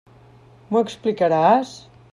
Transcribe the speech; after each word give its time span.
M'ho 0.71 0.81
explicaràs? 0.87 1.79